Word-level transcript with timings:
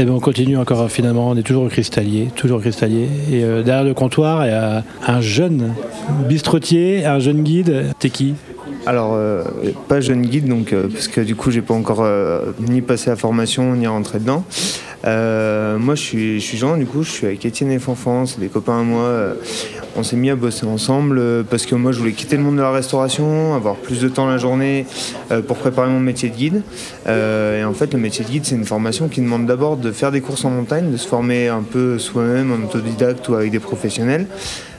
Et 0.00 0.04
ben 0.04 0.12
on 0.12 0.20
continue 0.20 0.56
encore 0.56 0.88
finalement, 0.92 1.28
on 1.28 1.36
est 1.36 1.42
toujours 1.42 1.64
au 1.64 1.68
cristallier, 1.68 2.28
toujours 2.36 2.60
cristallier. 2.60 3.08
Et 3.32 3.42
euh, 3.42 3.64
derrière 3.64 3.82
le 3.82 3.94
comptoir, 3.94 4.46
il 4.46 4.50
y 4.50 4.52
a 4.52 4.84
un 5.04 5.20
jeune 5.20 5.74
bistrotier, 6.28 7.04
un 7.04 7.18
jeune 7.18 7.42
guide. 7.42 7.86
T'es 7.98 8.08
qui? 8.08 8.34
Alors, 8.86 9.14
euh, 9.14 9.44
pas 9.88 10.00
jeune 10.00 10.22
guide, 10.22 10.48
donc, 10.48 10.72
euh, 10.72 10.88
parce 10.90 11.08
que 11.08 11.20
du 11.20 11.34
coup, 11.34 11.50
j'ai 11.50 11.60
pas 11.60 11.74
encore 11.74 12.02
euh, 12.02 12.52
ni 12.58 12.80
passé 12.80 13.10
la 13.10 13.16
formation, 13.16 13.74
ni 13.74 13.86
rentré 13.86 14.18
dedans. 14.18 14.44
Moi, 15.04 15.94
je 15.94 16.02
suis, 16.02 16.40
je 16.40 16.44
suis 16.44 16.58
Jean, 16.58 16.76
du 16.76 16.86
coup, 16.86 17.02
je 17.02 17.10
suis 17.10 17.26
avec 17.26 17.44
Étienne 17.44 17.70
et 17.70 17.78
Fanfan, 17.78 18.26
c'est 18.26 18.40
des 18.40 18.48
copains 18.48 18.80
à 18.80 18.82
moi. 18.82 19.34
on 19.96 20.02
s'est 20.02 20.16
mis 20.16 20.28
à 20.28 20.36
bosser 20.36 20.66
ensemble 20.66 21.44
parce 21.48 21.66
que 21.66 21.74
moi, 21.74 21.92
je 21.92 21.98
voulais 21.98 22.12
quitter 22.12 22.36
le 22.36 22.42
monde 22.42 22.56
de 22.56 22.62
la 22.62 22.72
restauration, 22.72 23.54
avoir 23.54 23.76
plus 23.76 24.00
de 24.00 24.08
temps 24.08 24.26
la 24.26 24.38
journée 24.38 24.86
pour 25.46 25.56
préparer 25.56 25.88
mon 25.88 26.00
métier 26.00 26.28
de 26.28 26.34
guide. 26.34 26.62
Et 27.06 27.64
en 27.64 27.72
fait, 27.74 27.94
le 27.94 28.00
métier 28.00 28.24
de 28.24 28.30
guide, 28.30 28.44
c'est 28.44 28.56
une 28.56 28.66
formation 28.66 29.08
qui 29.08 29.20
demande 29.20 29.46
d'abord 29.46 29.76
de 29.76 29.92
faire 29.92 30.10
des 30.10 30.20
courses 30.20 30.44
en 30.44 30.50
montagne, 30.50 30.90
de 30.90 30.96
se 30.96 31.06
former 31.06 31.48
un 31.48 31.62
peu 31.62 31.98
soi-même 31.98 32.52
en 32.52 32.66
autodidacte 32.66 33.28
ou 33.28 33.34
avec 33.34 33.50
des 33.50 33.60
professionnels 33.60 34.26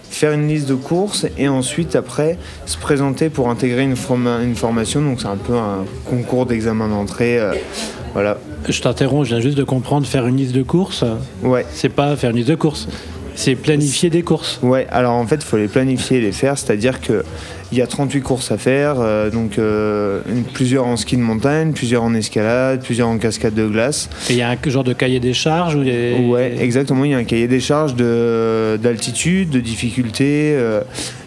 faire 0.09 0.31
une 0.33 0.47
liste 0.47 0.67
de 0.67 0.75
courses 0.75 1.25
et 1.37 1.47
ensuite 1.47 1.95
après 1.95 2.37
se 2.65 2.77
présenter 2.77 3.29
pour 3.29 3.49
intégrer 3.49 3.83
une, 3.83 3.95
forma- 3.95 4.41
une 4.43 4.55
formation. 4.55 5.01
Donc 5.01 5.21
c'est 5.21 5.27
un 5.27 5.37
peu 5.37 5.55
un 5.55 5.85
concours 6.09 6.45
d'examen 6.45 6.87
d'entrée 6.87 7.39
euh, 7.39 7.53
voilà. 8.13 8.37
Je 8.67 8.81
t'interromps, 8.81 9.27
je 9.27 9.35
viens 9.35 9.41
juste 9.41 9.57
de 9.57 9.63
comprendre, 9.63 10.05
faire 10.07 10.25
une 10.27 10.37
liste 10.37 10.53
de 10.53 10.63
courses, 10.63 11.03
ouais. 11.43 11.65
C'est 11.71 11.89
pas 11.89 12.15
faire 12.15 12.31
une 12.31 12.37
liste 12.37 12.49
de 12.49 12.55
courses, 12.55 12.87
c'est 13.35 13.55
planifier 13.55 14.09
des 14.09 14.23
courses. 14.23 14.59
Ouais, 14.63 14.87
alors 14.89 15.13
en 15.13 15.25
fait, 15.27 15.35
il 15.35 15.43
faut 15.43 15.57
les 15.57 15.67
planifier 15.67 16.17
et 16.17 16.21
les 16.21 16.31
faire, 16.31 16.57
c'est-à-dire 16.57 16.99
que 16.99 17.23
il 17.71 17.77
y 17.77 17.81
a 17.81 17.87
38 17.87 18.21
courses 18.21 18.51
à 18.51 18.57
faire, 18.57 18.95
euh, 18.99 19.29
donc 19.29 19.59
euh, 19.59 20.21
plusieurs 20.53 20.87
en 20.87 20.97
ski 20.97 21.17
de 21.17 21.21
montagne, 21.21 21.71
plusieurs 21.71 22.03
en 22.03 22.13
escalade, 22.15 22.81
plusieurs 22.81 23.07
en 23.07 23.17
cascade 23.17 23.53
de 23.53 23.67
glace. 23.67 24.09
Et 24.29 24.33
il 24.33 24.39
y 24.39 24.41
a 24.41 24.49
un 24.49 24.57
genre 24.69 24.83
de 24.83 24.93
cahier 24.93 25.19
des 25.19 25.33
charges 25.33 25.77
les... 25.77 26.15
Ouais, 26.27 26.55
exactement, 26.59 27.05
il 27.05 27.11
y 27.11 27.13
a 27.13 27.17
un 27.17 27.23
cahier 27.23 27.47
des 27.47 27.59
charges 27.59 27.95
de- 27.95 28.77
d'altitude, 28.81 29.51
de, 29.51 29.59
difficulté, 29.59 30.53
euh, 30.55 30.81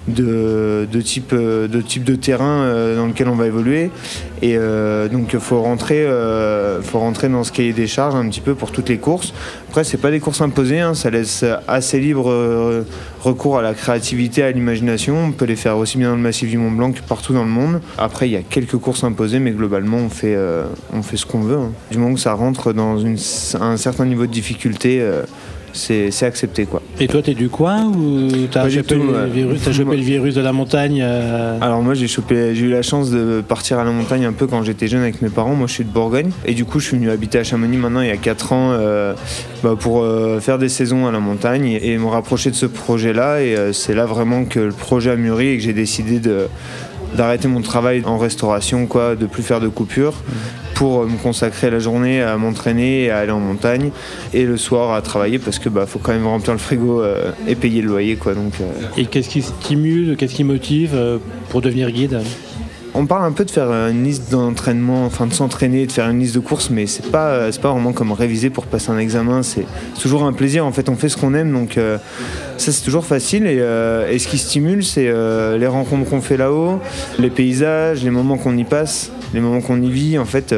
de, 0.09 0.89
de, 0.91 1.01
type, 1.01 1.33
de 1.33 1.81
type 1.81 2.03
de 2.03 2.17
terrain 2.17 2.95
dans 2.97 3.07
lequel 3.07 3.29
on 3.29 3.37
va 3.37 3.47
évoluer. 3.47 3.91
Et 4.43 4.57
donc 5.13 5.31
il 5.33 5.39
faut 5.39 5.63
rentrer, 5.63 6.05
faut 6.83 6.99
rentrer 6.99 7.29
dans 7.29 7.45
ce 7.45 7.53
cahier 7.53 7.73
des 7.73 7.87
charges 7.87 8.17
un 8.17 8.29
petit 8.29 8.41
peu 8.41 8.57
pour 8.57 8.73
toutes 8.73 8.89
les 8.89 8.99
courses. 8.99 9.33
Après, 9.69 9.85
c'est 9.85 9.99
pas 9.99 10.11
des 10.11 10.19
courses 10.19 10.41
imposées, 10.41 10.81
hein, 10.81 10.95
ça 10.95 11.09
laisse 11.09 11.45
assez 11.69 12.01
libre 12.01 12.85
recours 13.23 13.59
à 13.59 13.63
la 13.63 13.73
créativité, 13.75 14.43
à 14.43 14.51
l'imagination. 14.51 15.17
On 15.27 15.33
peut 15.33 15.45
les 15.45 15.57
faire 15.57 15.79
aussi 15.79 15.97
bien 15.99 16.11
dans 16.11 16.17
le 16.17 16.23
massif 16.23 16.49
du 16.51 16.59
Mont 16.59 16.71
Blanc 16.73 16.93
que 16.93 17.01
partout 17.01 17.33
dans 17.33 17.45
le 17.45 17.51
monde. 17.51 17.81
Après, 17.99 18.29
il 18.29 18.33
y 18.33 18.37
a 18.37 18.43
quelques 18.43 18.77
courses 18.77 19.05
imposées, 19.05 19.39
mais 19.39 19.53
globalement, 19.53 19.99
on 19.99 20.09
fait, 20.09 20.35
euh, 20.35 20.65
ce 21.15 21.25
qu'on 21.27 21.41
veut. 21.41 21.57
hein. 21.59 21.73
Du 21.91 21.99
moment 21.99 22.15
que 22.15 22.21
ça 22.21 22.35
rentre 22.35 22.73
dans 22.73 22.99
un 23.07 23.77
certain 23.77 24.07
niveau 24.07 24.27
de 24.27 24.33
difficulté, 24.33 25.01
euh, 25.01 25.23
c'est 25.73 26.11
c'est 26.11 26.27
accepté 26.27 26.67
quoi. 26.67 26.83
Et 27.01 27.09
toi, 27.09 27.23
t'es 27.23 27.35
du 27.35 27.49
coin 27.49 27.87
ou 27.87 28.29
t'as 28.51 28.69
chopé, 28.69 28.95
le 28.97 29.27
virus, 29.27 29.63
t'as 29.65 29.73
chopé 29.73 29.97
le 29.97 30.03
virus 30.03 30.35
de 30.35 30.41
la 30.41 30.53
montagne 30.53 31.01
euh, 31.03 31.59
Alors 31.61 31.83
moi 31.83 31.95
j'ai 31.95 32.09
chopé, 32.09 32.55
j'ai 32.55 32.67
eu 32.67 32.71
la 32.71 32.83
chance 32.83 33.11
de 33.11 33.43
partir 33.47 33.79
à 33.79 33.85
la 33.85 33.91
montagne 33.91 34.25
un 34.25 34.33
peu 34.33 34.47
quand 34.47 34.63
j'étais 34.63 34.89
jeune 34.89 35.03
avec 35.03 35.23
mes 35.23 35.31
parents. 35.31 35.55
Moi 35.55 35.67
je 35.67 35.73
suis 35.73 35.85
de 35.85 35.91
Bourgogne 35.91 36.31
et 36.45 36.55
du 36.55 36.65
coup 36.65 36.81
je 36.81 36.87
suis 36.87 36.97
venu 36.97 37.11
habiter 37.11 37.39
à 37.39 37.45
Chamonix 37.45 37.77
maintenant 37.77 38.01
il 38.01 38.09
y 38.09 38.13
a 38.13 38.17
4 38.17 38.53
ans 38.53 38.73
euh, 38.73 39.15
bah, 39.63 39.75
pour 39.79 40.03
euh, 40.03 40.41
faire 40.41 40.59
des 40.59 40.69
saisons 40.69 41.07
à 41.07 41.13
la 41.13 41.21
montagne 41.21 41.67
et, 41.67 41.93
et 41.93 41.99
me 41.99 42.07
rapprocher 42.07 42.51
de 42.51 42.57
ce 42.57 42.67
projet-là. 42.67 43.43
Et 43.43 43.73
c'est 43.73 43.95
là 43.95 44.07
vraiment 44.07 44.45
que 44.45 44.61
le 44.61 44.73
projet 44.73 45.11
a 45.11 45.17
mûri 45.17 45.49
et 45.49 45.57
que 45.57 45.63
j'ai 45.63 45.73
décidé 45.73 46.21
de 46.21 46.49
d'arrêter 47.17 47.49
mon 47.49 47.61
travail 47.61 48.03
en 48.05 48.19
restauration, 48.19 48.87
quoi, 48.87 49.17
de 49.17 49.27
plus 49.27 49.43
faire 49.43 49.61
de 49.61 49.69
coupures, 49.69 50.15
pour 50.75 51.03
euh, 51.03 51.07
me 51.07 51.17
consacrer 51.17 51.71
la 51.71 51.79
journée 51.79 52.23
à 52.23 52.37
m'entraîner 52.37 53.05
et 53.05 53.11
à 53.11 53.19
aller 53.19 53.31
en 53.31 53.41
montagne, 53.41 53.91
et 54.33 54.45
le 54.45 54.57
soir 54.57 54.95
à 54.95 55.03
travailler 55.03 55.39
parce 55.39 55.59
que 55.59 55.69
bah 55.69 55.87
faut 55.87 55.99
quand 55.99 56.13
même 56.13 56.27
remplir 56.27 56.53
le 56.53 56.59
frigo 56.59 57.03
euh, 57.03 57.31
et 57.47 57.55
payer 57.55 57.83
le 57.83 57.89
loyer, 57.89 58.17
quoi. 58.17 58.35
Donc 58.35 58.55
euh, 58.61 58.65
Et 58.97 59.07
qu'est-ce 59.07 59.29
qui 59.29 59.43
stimule, 59.43 60.17
qu'est-ce 60.17 60.35
qui 60.35 60.45
motive 60.45 60.93
euh, 60.95 61.19
pour 61.51 61.61
devenir 61.61 61.91
guide? 61.91 62.21
On 62.95 63.07
parle 63.07 63.25
un 63.25 63.33
peu 63.33 63.47
de 63.47 63.51
faire 63.51 63.71
euh, 63.71 63.91
une 63.91 64.05
liste 64.05 64.31
d'entraînement, 64.31 65.07
enfin 65.07 65.27
de 65.27 65.33
s'entraîner, 65.33 65.87
de 65.87 65.93
faire 65.93 66.11
une 66.11 66.19
liste 66.19 66.35
de 66.35 66.41
courses, 66.41 66.69
mais 66.69 66.87
c'est 66.87 67.11
pas, 67.11 67.29
euh, 67.29 67.51
c'est 67.51 67.61
pas 67.61 67.73
vraiment 67.73 67.95
comme 67.95 68.13
réviser 68.13 68.51
pour 68.51 68.67
passer 68.67 68.91
un 68.91 68.99
examen. 68.99 69.43
C'est 69.43 69.65
toujours 69.99 70.25
un 70.25 70.35
plaisir. 70.35 70.67
En 70.67 70.73
fait, 70.73 70.91
on 70.91 70.97
fait 70.97 71.09
ce 71.09 71.17
qu'on 71.17 71.33
aime, 71.33 71.53
donc 71.53 71.79
euh, 71.79 71.97
ça 72.59 72.71
c'est 72.71 72.85
toujours 72.85 73.07
facile. 73.07 73.47
Et, 73.47 74.19
ce 74.19 74.29
qui 74.29 74.37
stimule, 74.37 74.85
c'est 74.85 75.11
les 75.59 75.67
rencontres 75.67 76.09
qu'on 76.09 76.21
fait 76.21 76.37
là-haut, 76.37 76.81
les 77.19 77.31
paysages, 77.31 78.05
les 78.05 78.11
moments 78.11 78.37
qu'on 78.37 78.57
y 78.57 78.65
passe, 78.65 79.11
les 79.33 79.41
moments 79.41 79.61
qu'on 79.61 79.81
y 79.81 79.91
vit. 79.91 80.19
En 80.19 80.27
fait, 80.27 80.55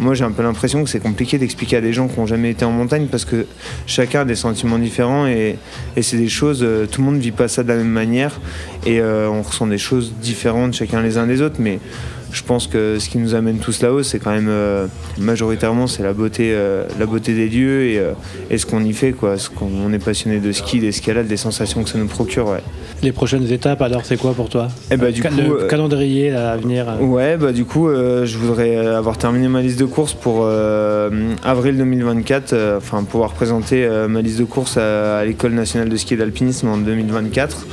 moi 0.00 0.14
j'ai 0.14 0.24
un 0.24 0.32
peu 0.32 0.42
l'impression 0.42 0.82
que 0.82 0.90
c'est 0.90 1.00
compliqué 1.00 1.38
d'expliquer 1.38 1.76
à 1.76 1.80
des 1.80 1.92
gens 1.92 2.08
qui 2.08 2.18
n'ont 2.18 2.26
jamais 2.26 2.50
été 2.50 2.64
en 2.64 2.72
montagne 2.72 3.06
parce 3.10 3.24
que 3.24 3.46
chacun 3.86 4.22
a 4.22 4.24
des 4.24 4.34
sentiments 4.34 4.78
différents 4.78 5.26
et, 5.26 5.56
c'est 6.00 6.16
des 6.16 6.28
choses. 6.28 6.62
euh, 6.62 6.86
tout 6.86 7.02
le 7.02 7.06
monde 7.06 7.18
vit 7.18 7.30
pas 7.30 7.48
ça 7.48 7.62
de 7.62 7.68
la 7.68 7.76
même 7.76 7.90
manière 7.90 8.40
et 8.86 9.00
euh, 9.00 9.28
on 9.28 9.42
ressent 9.42 9.66
des 9.66 9.78
choses 9.78 10.12
différentes 10.20 10.72
chacun 10.72 11.02
les 11.02 11.18
uns 11.18 11.26
des 11.26 11.42
autres. 11.42 11.56
Mais 11.58 11.78
je 12.32 12.42
pense 12.42 12.66
que 12.66 12.98
ce 12.98 13.08
qui 13.08 13.18
nous 13.18 13.34
amène 13.34 13.58
tous 13.58 13.82
là-haut, 13.82 14.02
c'est 14.02 14.18
quand 14.18 14.30
même 14.30 14.48
euh, 14.48 14.86
majoritairement 15.18 15.86
c'est 15.86 16.02
la 16.02 16.12
beauté, 16.12 16.50
euh, 16.52 16.84
la 16.98 17.06
beauté 17.06 17.34
des 17.34 17.48
lieux 17.48 17.82
et, 17.86 17.98
euh, 17.98 18.12
et 18.50 18.58
ce 18.58 18.66
qu'on 18.66 18.84
y 18.84 18.92
fait, 18.92 19.12
quoi. 19.12 19.36
Ce 19.38 19.50
qu'on 19.50 19.68
on 19.84 19.92
est 19.92 19.98
passionné 20.04 20.38
de 20.38 20.52
ski, 20.52 20.80
d'escalade, 20.80 21.26
des 21.26 21.36
sensations 21.36 21.82
que 21.82 21.90
ça 21.90 21.98
nous 21.98 22.06
procure, 22.06 22.48
ouais. 22.48 22.60
Les 23.02 23.12
prochaines 23.12 23.50
étapes, 23.50 23.80
alors, 23.82 24.04
c'est 24.04 24.16
quoi 24.18 24.32
pour 24.34 24.48
toi? 24.48 24.68
Eh 24.90 24.96
ben, 24.96 25.10
du 25.12 25.22
Ca- 25.22 25.30
coup, 25.30 25.36
Le 25.60 25.66
calendrier 25.66 26.30
là, 26.30 26.52
à 26.52 26.56
venir 26.56 26.86
Ouais, 27.00 27.36
bah 27.38 27.52
du 27.52 27.64
coup, 27.64 27.88
je 27.88 28.36
voudrais 28.38 28.76
avoir 28.76 29.16
terminé 29.18 29.48
ma 29.48 29.62
liste 29.62 29.78
de 29.80 29.86
courses 29.86 30.12
pour 30.14 30.46
avril 30.46 31.76
2024, 31.76 32.52
euh, 32.52 32.76
enfin 32.78 33.02
pouvoir 33.04 33.32
présenter 33.32 33.88
ma 34.08 34.20
liste 34.20 34.38
de 34.38 34.44
courses 34.44 34.76
à, 34.76 35.18
à 35.18 35.24
l'école 35.24 35.52
nationale 35.52 35.88
de 35.88 35.96
ski 35.96 36.14
et 36.14 36.16
d'alpinisme 36.16 36.68
en 36.68 36.76
2024. 36.76 37.66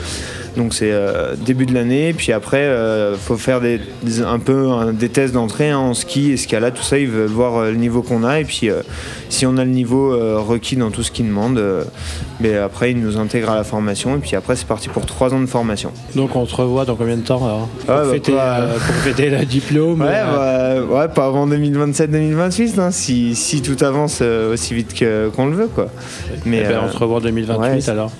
Donc 0.58 0.74
c'est 0.74 0.92
euh, 0.92 1.36
début 1.38 1.66
de 1.68 1.74
l'année, 1.74 2.14
puis 2.14 2.34
après 2.34 2.66
il 3.12 3.18
faut 3.18 3.38
faire 3.38 3.62
des, 3.62 3.80
des- 4.04 4.22
un 4.24 4.40
peu 4.40 4.68
des 4.92 5.08
tests 5.10 5.34
d'entrée 5.34 5.70
hein, 5.70 5.78
en 5.78 5.94
ski, 5.94 6.32
escalade, 6.34 6.74
tout 6.74 6.82
ça. 6.84 6.98
Ils 6.98 7.08
veulent 7.08 7.28
voir 7.30 7.56
euh, 7.58 7.70
le 7.72 7.78
niveau 7.78 8.02
qu'on 8.02 8.24
a 8.24 8.40
et 8.40 8.44
puis 8.44 8.70
euh, 8.70 8.82
si 9.30 9.46
on 9.46 9.56
a 9.58 9.64
le 9.64 9.70
niveau 9.72 10.14
euh, 10.14 10.40
requis 10.40 10.76
dans 10.76 10.90
tout 10.90 11.04
ce 11.04 11.12
qu'ils 11.12 11.28
demandent, 11.28 11.60
euh, 11.60 11.84
mais 12.40 12.58
après 12.58 12.92
ils 12.92 13.00
nous 13.00 13.18
intègrent 13.18 13.52
à 13.52 13.56
la 13.56 13.64
formation 13.64 14.16
et 14.16 14.20
puis 14.20 14.36
après 14.36 14.56
c'est 14.56 14.66
parti 14.68 14.90
pour 14.90 15.06
trois 15.06 15.32
ans 15.34 15.40
de 15.40 15.46
formation. 15.46 15.92
Donc 16.16 16.36
on 16.36 16.46
se 16.48 16.56
revoit 16.56 16.86
dans 16.86 16.96
combien 16.96 17.18
de 17.18 17.22
temps 17.22 17.46
alors 17.46 17.68
pour, 17.86 17.90
Ah, 17.94 18.02
bah, 18.04 18.12
fêter, 18.12 18.34
euh, 18.36 18.74
pour 18.74 18.96
fêter 18.96 19.30
le 19.30 19.46
diplôme 19.46 20.02
Ouais, 20.02 20.08
euh, 20.12 20.86
bah, 20.88 21.02
ouais, 21.02 21.08
pas 21.10 21.26
avant 21.28 21.48
2027-2028, 21.48 22.80
hein, 22.80 22.92
si, 22.92 23.36
si 23.36 23.62
tout 23.62 23.84
avance 23.84 24.20
euh, 24.22 24.54
aussi 24.54 24.74
vite 24.74 24.94
que- 24.94 25.30
qu'on 25.36 25.46
le 25.48 25.56
veut, 25.56 25.68
quoi. 25.68 25.88
Mais 26.46 26.62
eh 26.64 26.68
ben, 26.68 26.72
euh, 26.72 26.80
on 26.88 26.92
se 26.92 26.98
revoit 26.98 27.18
en 27.18 27.22
2028 27.22 27.60
ouais, 27.62 27.82
c'est- 27.82 27.92
alors. 27.92 28.12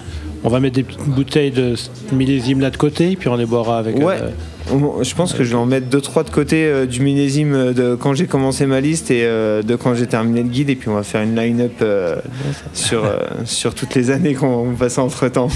On 0.44 0.50
va 0.50 0.60
mettre 0.60 0.76
des 0.76 0.84
petites 0.84 1.02
bouteilles 1.02 1.52
de 1.52 1.76
millésime 2.14 2.60
là 2.62 2.70
de 2.70 2.78
côté, 2.78 3.16
puis 3.16 3.28
on 3.28 3.36
les 3.36 3.46
boira 3.46 3.80
avec. 3.80 3.98
Ouais. 3.98 4.20
euh, 4.22 4.30
on- 4.72 5.04
je 5.04 5.16
pense 5.16 5.34
que 5.34 5.44
je 5.44 5.50
vais 5.50 5.56
en 5.56 5.66
mettre 5.66 5.88
deux 5.88 6.00
trois 6.02 6.24
de 6.24 6.30
côté 6.30 6.66
euh, 6.66 6.86
du 6.86 7.02
millésime 7.02 7.54
euh, 7.54 7.74
de 7.74 7.96
quand 7.96 8.14
j'ai 8.14 8.28
commencé 8.28 8.66
ma 8.66 8.80
liste 8.80 9.12
et 9.12 9.24
euh, 9.26 9.62
de 9.64 9.76
quand 9.76 9.94
j'ai 9.96 10.08
terminé 10.08 10.44
le 10.44 10.50
guide, 10.50 10.70
et 10.70 10.76
puis 10.76 10.90
on 10.90 10.94
va 10.96 11.04
faire 11.04 11.22
une 11.24 11.36
line-up 11.36 11.74
euh, 11.82 12.18
sur, 12.74 13.04
euh, 13.04 13.18
sur 13.46 13.74
toutes 13.76 13.96
les 13.96 14.10
années 14.12 14.36
qu'on 14.36 14.74
passe 14.78 14.98
entre 15.00 15.28
temps. 15.28 15.50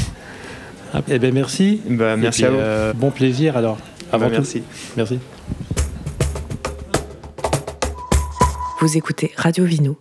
ah, 0.94 1.02
eh 1.10 1.20
ben 1.20 1.34
merci. 1.34 1.82
Bah, 1.90 2.18
merci 2.18 2.42
puis, 2.42 2.46
à 2.48 2.52
vous. 2.52 2.58
euh, 2.60 2.94
bon 2.94 3.12
plaisir 3.12 3.56
alors. 3.58 3.78
Avant 4.12 4.26
Bah, 4.26 4.36
tout. 4.36 4.42
merci. 4.42 4.64
Merci. 4.98 5.20
Vous 8.82 8.98
écoutez 8.98 9.32
Radio 9.38 9.64
Vino. 9.64 9.96